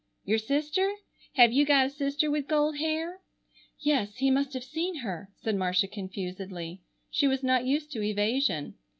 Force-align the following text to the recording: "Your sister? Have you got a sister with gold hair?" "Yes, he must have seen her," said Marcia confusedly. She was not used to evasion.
"Your 0.25 0.39
sister? 0.39 0.93
Have 1.35 1.51
you 1.51 1.63
got 1.63 1.85
a 1.85 1.89
sister 1.91 2.31
with 2.31 2.47
gold 2.47 2.77
hair?" 2.79 3.19
"Yes, 3.79 4.15
he 4.15 4.31
must 4.31 4.51
have 4.53 4.63
seen 4.63 4.95
her," 5.01 5.29
said 5.43 5.55
Marcia 5.55 5.87
confusedly. 5.87 6.81
She 7.11 7.27
was 7.27 7.43
not 7.43 7.67
used 7.67 7.91
to 7.91 8.01
evasion. 8.01 8.73